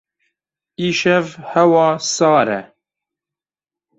[0.87, 2.61] Îşev hewa sar e.